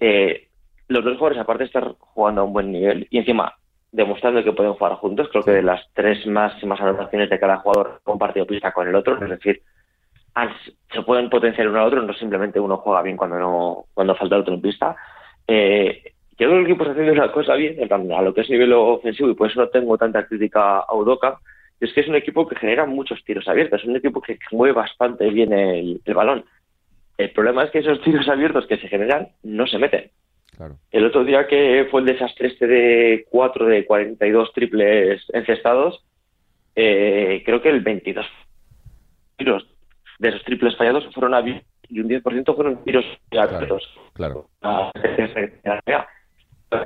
[0.01, 0.49] eh,
[0.89, 3.55] los dos jugadores, aparte estar jugando a un buen nivel, y encima
[3.95, 5.29] demostrando que pueden jugar juntos.
[5.31, 9.23] Creo que de las tres máximas anotaciones de cada jugador compartido pista con el otro,
[9.23, 9.63] es decir,
[10.93, 14.35] se pueden potenciar uno al otro, no simplemente uno juega bien cuando no cuando falta
[14.35, 14.97] el otro en pista.
[15.47, 17.77] Eh, creo que el equipo está haciendo una cosa bien,
[18.13, 21.39] a lo que es nivel ofensivo, y por eso no tengo tanta crítica a Udoca,
[21.79, 24.75] es que es un equipo que genera muchos tiros abiertos, es un equipo que mueve
[24.75, 26.45] bastante bien el balón.
[27.17, 30.11] El problema es que esos tiros abiertos que se generan no se meten.
[30.91, 36.05] El otro día que fue el desastre este de 4 de 42 triples encestados,
[36.77, 38.27] eh, creo que el 22
[39.37, 39.67] tiros
[40.19, 41.41] de esos triples fallados fueron a
[41.89, 43.79] y un 10% fueron tiros claro,
[44.15, 44.49] claro.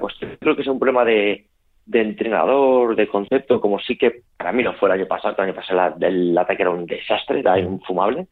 [0.01, 1.47] Pues creo que es un problema de,
[1.93, 5.55] entrenador, de concepto, como sí que para mí no fue el año pasado, el año
[5.55, 8.27] pasado el ataque era un desastre, era infumable.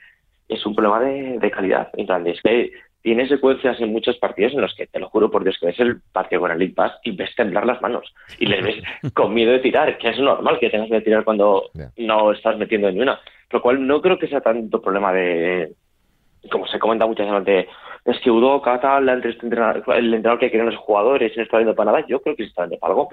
[0.49, 1.90] Es un problema de, calidad.
[1.96, 2.72] Es que
[3.07, 5.79] tiene secuencias en muchos partidos en los que, te lo juro por Dios, que ves
[5.79, 8.83] el partido con el League Pass y ves temblar las manos y le ves
[9.14, 12.90] con miedo de tirar, que es normal que tengas que tirar cuando no estás metiendo
[12.90, 13.21] ni una.
[13.53, 15.71] Lo cual no creo que sea tanto problema de,
[16.51, 17.69] como se comenta muchas veces,
[18.05, 21.92] es que Udoca, tal, el entrenador que quieren los jugadores y no está viendo para
[21.92, 22.07] nada.
[22.09, 23.09] Yo creo que se está viendo para algo.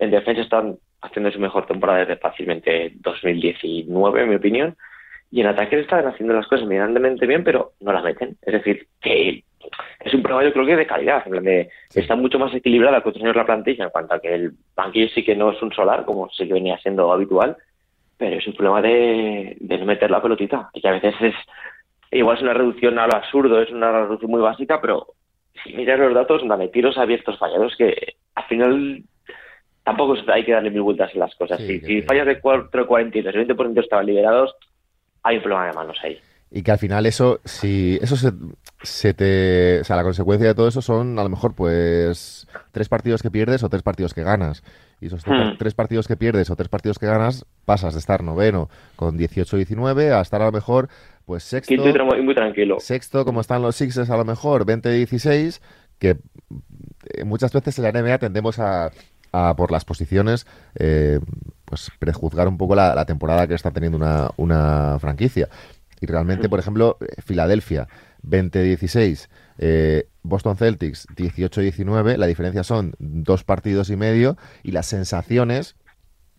[0.00, 4.76] En defensa están haciendo su mejor temporada desde fácilmente 2019, en mi opinión
[5.32, 8.36] y en ataque están haciendo las cosas medianamente bien, pero no las meten.
[8.42, 9.42] Es decir, que
[10.00, 13.32] es un problema yo creo que de calidad, en está mucho más equilibrada el de
[13.32, 16.28] la plantilla en cuanto a que el banquillo sí que no es un solar, como
[16.28, 17.56] sí que venía siendo habitual,
[18.18, 21.34] pero es un problema de, no meter la pelotita, y que a veces es,
[22.10, 25.06] igual es una reducción a lo absurdo, es una reducción muy básica, pero
[25.64, 29.02] si miras los datos, dame tiros abiertos fallados que al final
[29.82, 31.58] tampoco hay que darle mil vueltas en las cosas.
[31.58, 34.54] si, fallas de 4.42, el 20% estaban liberados,
[35.22, 36.18] hay un problema de manos ahí.
[36.54, 38.14] Y que al final eso, si eso
[38.82, 39.80] se, te...
[39.80, 43.30] O sea, la consecuencia de todo eso son a lo mejor pues tres partidos que
[43.30, 44.62] pierdes o tres partidos que ganas.
[45.00, 45.56] Y esos hmm.
[45.58, 50.12] tres partidos que pierdes o tres partidos que ganas pasas de estar noveno con 18-19
[50.12, 50.88] a estar a lo mejor
[51.24, 51.74] pues sexto.
[51.74, 52.78] Quinto y muy tranquilo.
[52.80, 55.62] Sexto, como están los Sixers a lo mejor, 20-16,
[55.98, 56.16] que
[57.14, 58.90] eh, muchas veces en la NBA tendemos a,
[59.56, 61.18] por las posiciones, eh,
[61.64, 63.98] pues prejuzgar un poco la, temporada que está teniendo
[64.36, 65.48] una, franquicia.
[66.00, 67.88] Y realmente, por ejemplo, Filadelfia
[68.26, 75.76] 20-16, eh, Boston Celtics 18-19, la diferencia son dos partidos y medio y las sensaciones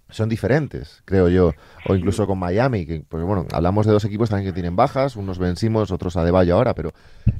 [0.10, 1.52] son diferentes, creo yo.
[1.88, 5.16] O incluso con Miami, que pues bueno, hablamos de dos equipos también que tienen bajas,
[5.16, 6.92] unos vencimos, otros a Deballo ahora, pero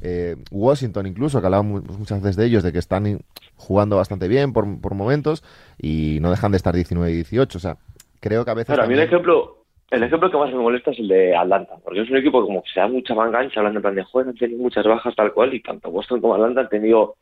[0.02, 3.20] eh, Washington incluso, que hablamos muchas veces de ellos, de que están
[3.56, 5.44] jugando bastante bien por, por momentos
[5.78, 7.58] y no dejan de estar 19 y 18.
[7.58, 7.76] O sea,
[8.20, 8.78] creo que a veces...
[8.78, 12.00] a mí un ejemplo, el ejemplo que más me molesta es el de Atlanta, porque
[12.00, 14.36] es un equipo como que se da mucha mangancha hablando en plan de juego, han
[14.36, 17.16] tenido muchas bajas tal cual, y tanto Boston como Atlanta han tenido,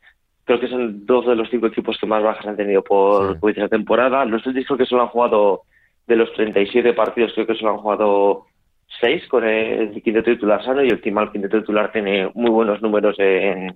[0.45, 3.51] creo que son dos de los cinco equipos que más bajas han tenido por, por
[3.51, 4.25] esta temporada.
[4.25, 5.61] Los Celtics creo que solo han jugado,
[6.07, 8.45] de los 37 partidos, creo que solo han jugado
[8.99, 13.15] seis con el quinteto titular sano y el el quinteto titular tiene muy buenos números
[13.19, 13.73] en,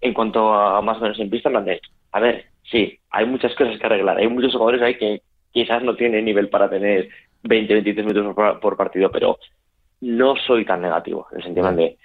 [0.00, 1.50] en cuanto a más o menos en pista.
[2.12, 5.96] a ver, sí, hay muchas cosas que arreglar, hay muchos jugadores ahí que quizás no
[5.96, 7.08] tienen nivel para tener
[7.42, 9.38] 20, 23 minutos por, partido, pero
[10.00, 11.96] no soy tan negativo, en el sentido de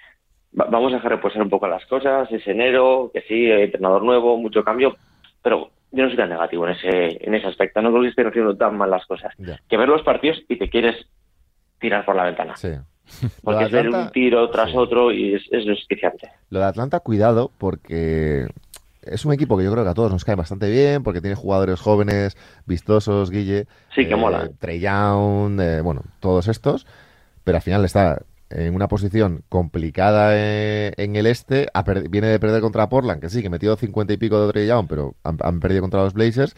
[0.52, 4.64] vamos a dejar reposar un poco las cosas, es enero, que sí, entrenador nuevo, mucho
[4.64, 4.96] cambio,
[5.42, 8.28] pero yo no soy tan negativo en ese, en ese aspecto, no creo que estén
[8.28, 9.34] haciendo tan mal las cosas.
[9.70, 10.96] Que ver los partidos y te quieres
[11.80, 12.56] tirar por la ventana.
[12.56, 12.70] Sí.
[13.44, 15.66] Porque hacer un tiro tras otro y es, es
[16.50, 18.48] Lo de Atlanta, cuidado, porque
[19.02, 21.36] es un equipo que yo creo que a todos nos cae bastante bien porque tiene
[21.36, 23.66] jugadores jóvenes, vistosos, Guille.
[23.94, 24.50] Sí, que eh, mola.
[24.60, 26.86] Trey Young, eh, bueno, todos estos.
[27.44, 31.68] Pero al final está en una posición complicada eh, en el este.
[32.10, 35.16] viene de perder contra Portland, que sí, que metió 50 y pico de Young, pero
[35.24, 36.56] han, perdido contra los Blazers.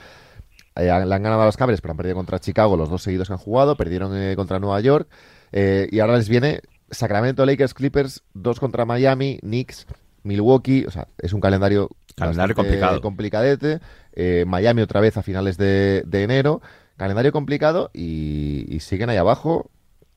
[0.76, 3.34] le han ganado a los Cavs, pero han perdido contra Chicago los dos seguidos que
[3.34, 3.76] han jugado.
[3.78, 5.08] Perdieron contra Nueva York.
[5.52, 9.88] y ahora les viene Sacramento, Lakers, Clippers, dos contra Miami, Knicks,
[10.24, 10.86] Milwaukee.
[10.86, 13.02] O sea, es un calendario Calendario complicado.
[13.02, 13.80] Complicadete.
[14.14, 16.62] Eh, Miami otra vez a finales de, enero.
[16.98, 19.72] Calendario complicado y, siguen ahí abajo,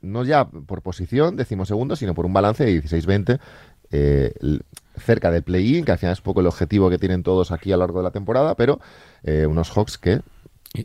[0.07, 3.39] no ya por posición, decimosegundo, sino por un balance de 16-20.
[3.93, 4.33] Eh,
[4.97, 7.71] cerca del play-in, que al final es un poco el objetivo que tienen todos aquí
[7.73, 8.81] a lo largo de la temporada, pero
[9.23, 10.21] eh, unos Hawks que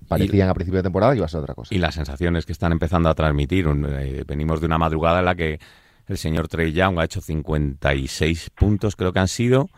[0.07, 1.73] parecían a principio de temporada que iba a ser otra cosa.
[1.73, 3.65] Y las sensaciones que están empezando a transmitir.
[4.27, 5.59] venimos de una madrugada en la que
[6.07, 9.69] el señor Trey Young ha hecho 56 puntos, creo que han sido.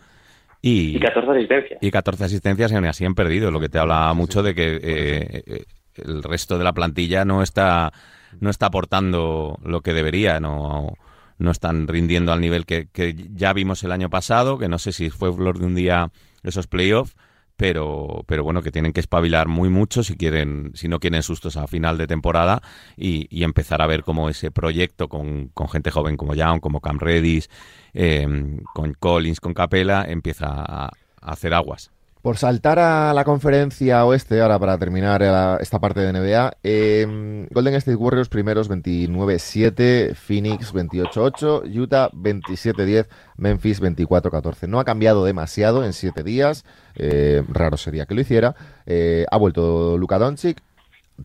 [0.61, 1.79] Y, 14 asistencias.
[1.81, 4.75] Y 14 asistencias y aún así han perdido, lo que te habla mucho de que
[4.75, 5.63] eh, eh,
[5.95, 7.91] el resto de la plantilla no está,
[8.39, 10.93] no está aportando lo que debería, no,
[11.37, 12.87] no están rindiendo al nivel que,
[13.33, 16.11] ya vimos el año pasado, que no sé si fue flor de un día
[16.43, 17.15] esos playoffs,
[17.55, 21.55] pero, pero bueno, que tienen que espabilar muy mucho si quieren, si no quieren sustos
[21.55, 22.61] a final de temporada
[22.97, 26.97] y, empezar a ver cómo ese proyecto con, con gente joven como Young, como Cam
[26.97, 27.49] Redis,
[27.93, 30.89] Em, con Collins, con Capela, empieza a,
[31.21, 31.91] hacer aguas.
[32.23, 35.21] Por saltar a la conferencia oeste, ahora para terminar
[35.59, 43.81] esta parte de NBA, em, Golden State Warriors primeros 29-7, Phoenix 28-8, Utah 27-10, Memphis
[43.81, 44.69] 24-14.
[44.69, 46.63] No ha cambiado demasiado en siete días,
[46.95, 48.55] eh, raro sería que lo hiciera.
[48.85, 50.63] Eh, ha vuelto Luka Doncic,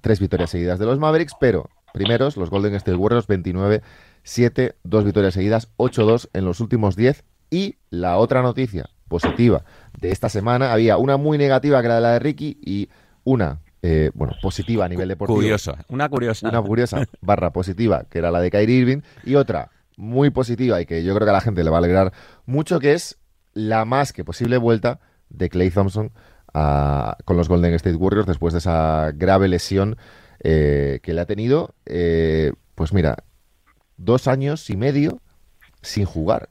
[0.00, 3.82] tres victorias seguidas de los Mavericks, pero primeros los Golden State Warriors 29
[4.24, 7.22] 7, dos victorias seguidas, 8-2 en los últimos 10.
[7.50, 9.64] Y la otra noticia positiva
[9.98, 12.88] de esta semana, había una muy negativa que era la de Ricky y
[13.24, 15.36] una eh, bueno, positiva a nivel deportivo.
[15.36, 16.48] Curiosa, una curiosa.
[16.48, 20.86] Una curiosa barra positiva, que era la de Kyrie Irving, y otra muy positiva y
[20.86, 22.12] que yo creo que a la gente le va a alegrar
[22.46, 23.18] mucho, que es
[23.52, 26.12] la más que posible vuelta de Clay Thompson
[27.24, 29.96] con los Golden State Warriors después de esa grave lesión
[30.40, 31.74] eh, que le ha tenido.
[31.86, 33.24] Eh, pues mira,
[33.96, 35.20] dos años y medio
[35.82, 36.48] sin jugar,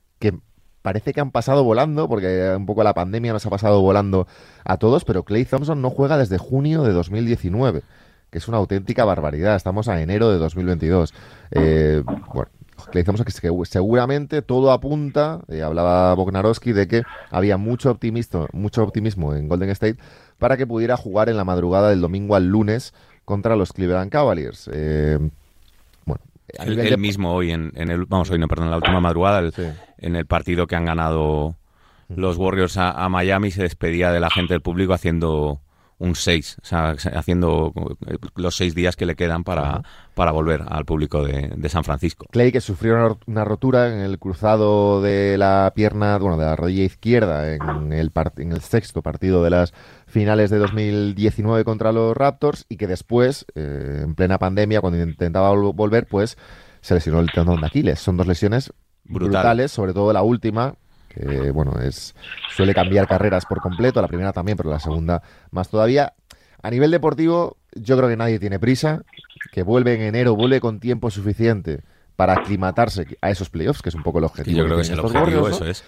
[0.88, 4.26] parece que han pasado volando, porque un poco la pandemia nos ha pasado volando
[4.64, 7.82] a todos, pero Clay Thompson no juega desde junio de 2019,
[8.30, 9.58] que es una auténtica barbaridad.
[9.58, 11.14] Estamos a enero de 2022.
[11.52, 12.50] Eh, bueno,
[12.90, 18.82] Clay Thompson que seguramente todo apunta, eh, hablaba Bognarowski, de que había mucho optimismo, mucho
[18.82, 19.98] optimismo en Golden State
[20.38, 22.94] para que pudiera jugar en la madrugada del domingo al lunes
[23.26, 24.70] contra los Cleveland Cavaliers.
[24.72, 25.20] Eh,
[26.48, 29.50] él, mismo hoy en, el vamos hoy no perdón la última madrugada
[29.98, 31.56] en el partido que han ganado
[32.10, 35.62] los Warriors a, Miami se despedía de la gente del público haciendo
[36.00, 37.74] un 6, o sea, haciendo
[38.36, 39.82] los seis días que le quedan para,
[40.14, 42.28] para volver al público de, San Francisco.
[42.32, 46.84] Clay, que sufrió una, rotura en el cruzado de la pierna, bueno, de la rodilla
[46.84, 49.74] izquierda en el, en el sexto partido de las
[50.06, 55.50] finales de 2019 contra los Raptors y que después, eh, en plena pandemia, cuando intentaba
[55.52, 56.38] volver, pues
[56.82, 58.00] se lesionó el tendón de Aquiles.
[58.00, 58.72] Son dos lesiones
[59.04, 60.76] brutales, sobre todo la última,
[61.20, 62.16] que bueno, es
[62.56, 66.14] suele cambiar carreras por completo, la primera también, pero la segunda más todavía.
[66.62, 69.04] A nivel deportivo, yo creo que nadie tiene prisa,
[69.52, 71.82] que vuelve en enero, vuelve con tiempo suficiente
[72.16, 74.58] para aclimatarse a esos playoffs, que es un poco el objetivo.
[74.58, 75.84] yo creo que, es el objetivo, eso es.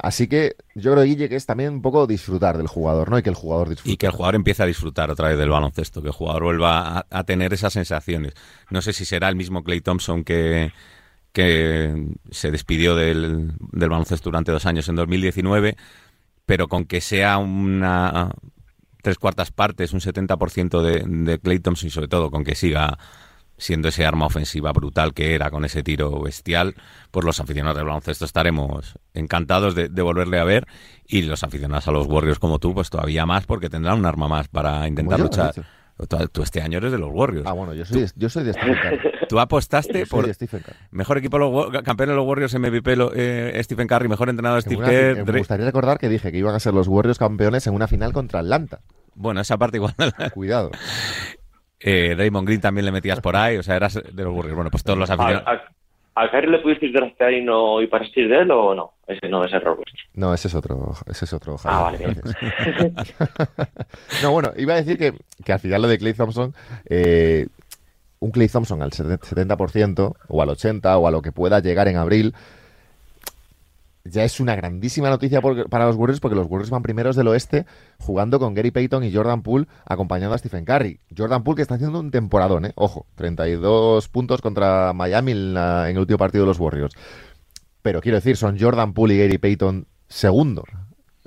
[0.00, 3.18] Así que yo creo, Guille, que es también un poco disfrutar del jugador, ¿no?
[3.18, 3.90] Y que el jugador disfrute.
[3.90, 7.06] Y que el jugador empiece a disfrutar otra vez del baloncesto, que el jugador vuelva
[7.10, 8.34] a, tener esas sensaciones.
[8.70, 10.72] No sé si será el mismo Clay Thompson que,
[11.32, 15.76] que se despidió del, del baloncesto durante dos años en 2019,
[16.46, 18.30] pero con que sea una
[19.02, 22.98] tres cuartas partes, un 70% de, de Clay Thompson y sobre todo con que siga
[23.58, 26.76] siendo ese arma ofensiva brutal que era con ese tiro bestial,
[27.10, 30.66] pues los aficionados del baloncesto estaremos encantados de, volverle a ver
[31.06, 34.28] y los aficionados a los Warriors como tú, pues todavía más porque tendrán un arma
[34.28, 35.54] más para intentar luchar.
[36.32, 37.46] Tú, este año eres de los Warriors.
[37.46, 39.10] Ah, bueno, yo soy, yo soy de Stephen Curry.
[39.28, 40.26] Tú apostaste por
[40.92, 45.24] mejor equipo, los, campeón de los Warriors, MVP eh, Stephen Curry, mejor entrenador Steve Kerr.
[45.24, 48.12] Me gustaría recordar que dije que iban a ser los Warriors campeones en una final
[48.12, 48.80] contra Atlanta.
[49.14, 49.94] Bueno, esa parte igual.
[50.34, 50.70] Cuidado.
[51.80, 54.56] Eh, Raymond Green también le metías por ahí, o sea, eras de los Warriors.
[54.56, 55.60] Bueno, pues todos los aficionados.
[56.20, 58.94] ¿A Kyrie le pudiste draftear y no y partir de él o no?
[59.06, 59.78] Ese no es error
[60.14, 61.56] No, ese es otro, ese es otro.
[61.62, 62.20] Ah, vale, bien.
[64.22, 66.52] no, bueno, iba a decir que, que al final lo de Clay Thompson,
[66.90, 67.46] eh,
[68.18, 71.96] un Clay Thompson al 70% o al 80% o a lo que pueda llegar en
[71.96, 72.34] abril,
[74.10, 77.66] ya es una grandísima noticia para los Warriors porque los Warriors van primeros del oeste
[77.98, 81.00] jugando con Gary Payton y Jordan Poole acompañando a Stephen Curry.
[81.16, 82.72] Jordan Poole que está haciendo un temporadón, ¿eh?
[82.74, 86.94] Ojo, 32 puntos contra Miami en, el último partido de los Warriors.
[87.82, 90.64] Pero quiero decir, son Jordan Poole y Gary Payton segundo.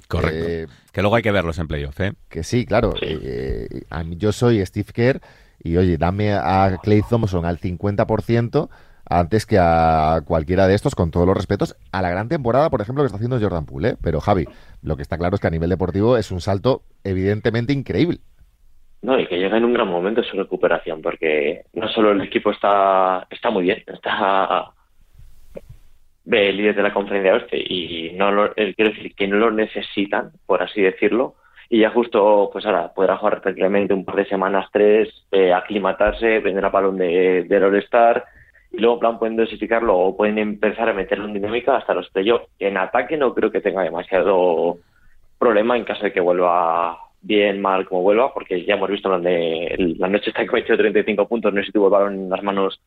[0.08, 0.46] Correcto.
[0.48, 2.14] Eh, que luego hay que verlos en playoff, ¿eh?
[2.28, 2.94] Que sí, claro.
[3.02, 3.84] Eh,
[4.18, 5.22] yo soy Steve Kerr
[5.64, 8.70] y oye, dame a Clay Thompson al 50%
[9.12, 12.82] antes que a cualquiera de estos, con todos los respetos, a la gran temporada, por
[12.82, 13.90] ejemplo, que está haciendo Jordan Poole.
[13.90, 13.96] ¿eh?
[14.02, 14.46] Pero Javi,
[14.82, 18.20] lo que está claro es que a nivel deportivo es un salto evidentemente increíble.
[19.02, 22.52] No, y que llega en un gran momento su recuperación, porque no solo el equipo
[22.52, 24.72] está, está muy bien, está
[26.26, 29.52] el líder de la conferencia oeste y no lo, eh, quiero decir que no lo
[29.52, 31.36] necesitan, por así decirlo,
[31.68, 36.40] y ya justo pues ahora podrá jugar tranquilamente un par de semanas, tres, eh, aclimatarse,
[36.40, 38.24] vender a balón de, del All-Star,
[38.72, 42.48] y luego plan pueden dosificarlo o pueden empezar a meterlo en dinámica hasta los playoffs.
[42.60, 44.78] En ataque no creo que tenga demasiado
[45.38, 49.76] problema en caso de que vuelva bien, mal, como vuelva, porque ya hemos visto donde
[49.98, 52.44] la noche está que metido 35 puntos, no sé si tuvo el balón en las
[52.44, 52.82] manos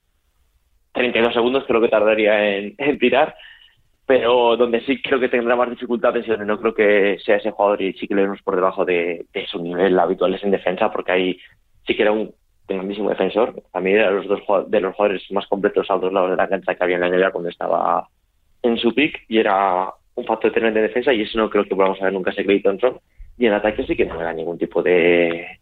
[0.92, 3.34] 32 segundos, creo que tardaría en, tirar,
[4.06, 7.50] pero donde sí creo que tendrá más dificultades y donde no creo que sea ese
[7.50, 10.50] jugador y sí que le vemos por debajo de, de su nivel habitual es en
[10.50, 11.40] defensa, porque ahí
[11.86, 12.34] sí que era un
[12.68, 13.62] grandísimo defensor.
[13.72, 16.36] A mí era los dos de los jugadores más completos a los dos lados de
[16.36, 18.08] la cancha que había en la NBA cuando estaba
[18.62, 21.76] en su pick y era un factor determinante de defensa y eso no creo que
[21.76, 22.98] podamos ver nunca ese Clay Thompson.
[23.36, 25.58] Y en ataque sí que no me da ningún tipo de,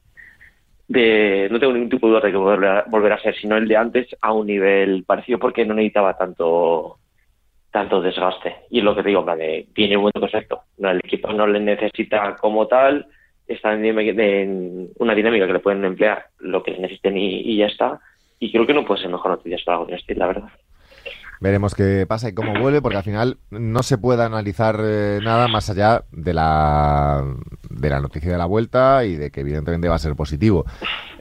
[0.88, 3.56] de no tengo ningún tipo de duda de que volver a, volver a ser, sino
[3.56, 6.98] el de antes a un nivel parecido porque no necesitaba tanto
[7.70, 8.54] tanto desgaste.
[8.70, 10.60] Y lo que te digo, de, tiene buen concepto.
[10.76, 13.06] No, el equipo no le necesita como tal,
[13.54, 18.00] está en, una dinámica que le pueden emplear lo que necesiten y, ya está.
[18.38, 20.48] Y creo que no puede ser mejor noticia para Golden State, la verdad.
[21.40, 25.48] Veremos qué pasa y cómo vuelve, porque al final no se puede analizar eh, nada
[25.48, 27.24] más allá de la,
[27.68, 30.64] de la noticia de la vuelta y de que evidentemente va a ser positivo.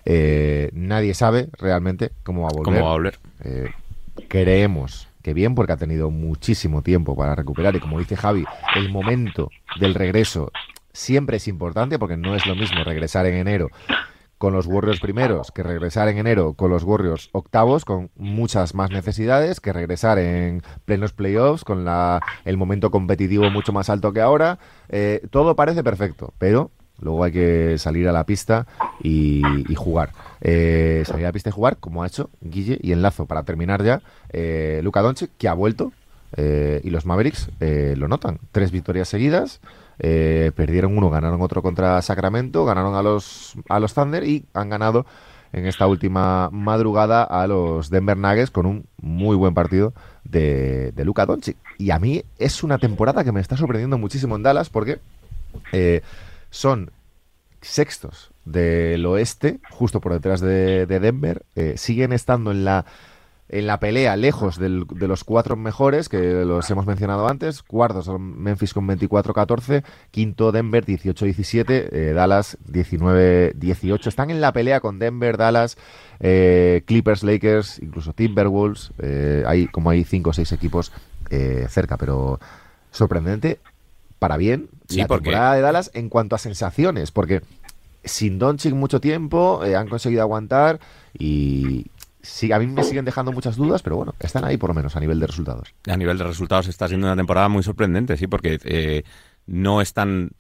[0.06, 2.65] Eh, nadie sabe realmente cómo va a volver.
[2.65, 3.20] ¿Cómo va a volver?
[3.44, 3.72] Eh,
[4.28, 8.44] creemos que bien, porque ha tenido muchísimo tiempo para recuperar y como dice Javi,
[8.76, 10.52] el momento del regreso
[10.94, 13.70] siempre es importante porque no es lo mismo regresar en enero
[14.42, 18.90] con los Warriors primeros que regresar en enero con los Warriors octavos con muchas más
[18.90, 24.20] necesidades que regresar en plenos playoffs con la, el momento competitivo mucho más alto que
[24.20, 24.58] ahora.
[24.90, 28.66] Eh, todo parece perfecto, pero luego hay que salir a la pista
[29.04, 29.44] y,
[29.76, 30.10] jugar.
[30.42, 33.84] Eh, salir a la pista y jugar como ha hecho Guille y enlazo para terminar
[33.84, 35.94] ya eh, Luka Doncic que ha vuelto
[36.36, 38.40] y los Mavericks lo notan.
[38.52, 39.62] Tres victorias seguidas.
[40.04, 44.70] Eh, perdieron uno, ganaron otro contra Sacramento, ganaron a los, a los Thunder y han
[44.70, 45.06] ganado
[45.54, 51.06] en esta última madrugada a los Denver Nuggets con un muy buen partido de, de
[51.06, 51.56] Luka Doncic.
[51.78, 55.00] Y a mí es una temporada que me está sorprendiendo muchísimo en Dallas porque
[55.72, 56.02] eh,
[56.50, 56.92] son
[57.62, 62.86] sextos del oeste, justo por detrás de, Denver, eh, siguen estando en la
[63.52, 67.62] en la pelea, lejos de los cuatro mejores, que los hemos mencionado antes.
[67.62, 74.08] Cuartos son Memphis con 24-14, quinto Denver 18-17, eh, Dallas 19-18.
[74.08, 75.78] Están en la pelea con Denver, Dallas,
[76.22, 78.92] eh, Clippers, Lakers, incluso Timberwolves.
[79.00, 80.92] Eh, hay como hay cinco o seis equipos
[81.70, 82.42] cerca, pero
[82.92, 83.60] sorprendente
[84.20, 87.42] para bien la temporada de Dallas en cuanto a sensaciones, porque
[88.04, 90.82] sin Doncic mucho tiempo han conseguido aguantar
[91.18, 91.86] y,
[92.22, 94.96] sí, a mí me siguen dejando muchas dudas, pero bueno, están ahí por lo menos
[94.96, 95.74] a nivel de resultados.
[95.88, 99.04] A nivel de resultados está siendo una temporada muy sorprendente, sí, porque eh,
[99.46, 100.32] no están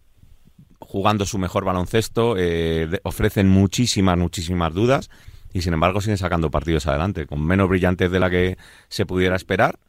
[0.79, 5.09] jugando su mejor baloncesto, eh, ofrecen muchísimas, muchísimas dudas
[5.53, 9.35] y sin embargo siguen sacando partidos adelante, con menos brillantes de la que se pudiera
[9.35, 9.79] esperar,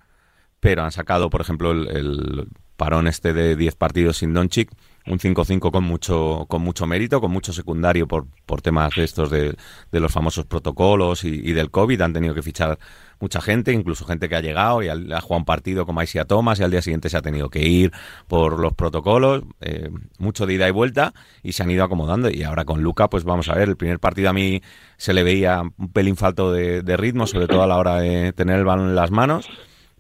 [0.60, 2.48] pero han sacado, por ejemplo, el
[2.82, 4.68] parón este de 10 partidos sin Doncic,
[5.06, 9.30] un 5-5 con mucho, con mucho mérito, con mucho secundario por, por temas de estos
[9.30, 9.54] de,
[9.92, 12.00] de los famosos protocolos y, del COVID.
[12.00, 12.80] Han tenido que fichar
[13.20, 16.24] mucha gente, incluso gente que ha llegado y ha, ha jugado un partido como Aisia
[16.24, 17.92] Thomas y al día siguiente se ha tenido que ir
[18.26, 19.44] por los protocolos.
[19.60, 21.14] Eh, mucho de ida y vuelta
[21.44, 22.30] y se han ido acomodando.
[22.30, 24.60] Y ahora con Luca, pues vamos a ver, el primer partido a mí
[24.96, 28.32] se le veía un pelín falto de, de ritmo, sobre todo a la hora de
[28.32, 29.48] tener el balón en las manos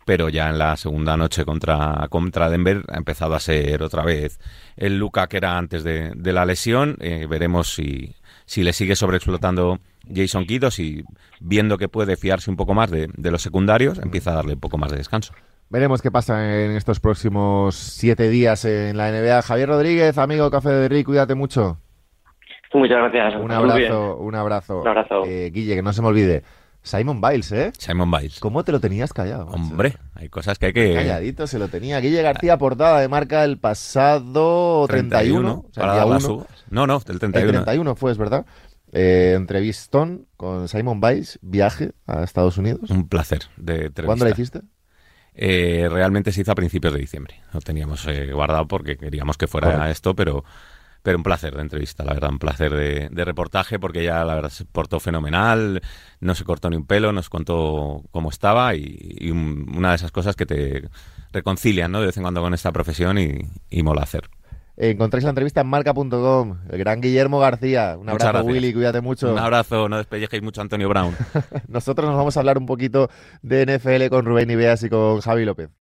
[0.04, 4.38] pero ya en la segunda noche contra, contra Denver ha empezado a ser otra vez
[4.76, 6.96] el Luca que era antes de, de la lesión.
[7.00, 9.78] Eh, veremos si, si le sigue sobreexplotando
[10.12, 11.04] Jason Kidd o si
[11.40, 14.60] viendo que puede fiarse un poco más de, de, los secundarios, empieza a darle un
[14.60, 15.34] poco más de descanso.
[15.70, 19.40] Veremos qué pasa en estos próximos siete días en la NBA.
[19.42, 21.78] Javier Rodríguez, amigo Café de Rick, cuídate mucho.
[22.74, 23.34] Muchas gracias.
[23.36, 24.80] Un abrazo, un abrazo.
[24.80, 25.22] Un abrazo.
[25.26, 26.42] Eh, Guille, que no se me olvide.
[26.82, 27.72] Simon Biles, ¿eh?
[27.78, 28.40] Simon Biles.
[28.40, 29.46] ¿Cómo te lo tenías callado?
[29.46, 29.56] Macho?
[29.56, 30.94] Hombre, hay cosas que hay que...
[30.94, 32.00] Calladito se lo tenía.
[32.00, 35.40] Guille García, portada de marca el pasado 31.
[35.40, 36.46] 31 o sea, para uno.
[36.70, 37.38] No, no, el 31.
[37.38, 38.46] El 31 fue, es verdad.
[38.92, 42.90] Eh, entrevistón con Simon Biles, viaje a Estados Unidos.
[42.90, 44.04] Un placer de entrevista.
[44.04, 44.60] ¿Cuándo la hiciste?
[45.34, 47.40] Eh, realmente se hizo a principios de diciembre.
[47.54, 49.90] Lo teníamos eh, guardado porque queríamos que fuera Correcto.
[49.90, 50.44] esto, pero
[51.02, 54.34] pero un placer de entrevista, la verdad, un placer de, de, reportaje porque ella, la
[54.36, 55.82] verdad, se portó fenomenal,
[56.20, 59.96] no se cortó ni un pelo, nos contó cómo estaba y, y un, una de
[59.96, 60.88] esas cosas que te
[61.32, 62.00] reconcilian, ¿no?
[62.00, 63.40] De vez en cuando con esta profesión y,
[63.70, 64.28] y mola hacer.
[64.76, 66.58] Encontráis la entrevista en marca.com.
[66.70, 67.96] El gran Guillermo García.
[67.98, 69.30] Un abrazo, Willy, cuídate mucho.
[69.30, 71.14] Un abrazo, no despellejéis mucho a Antonio Brown.
[71.68, 73.10] Nosotros nos vamos a hablar un poquito
[73.42, 75.68] de NFL con Rubén Ibeas y con Javi López.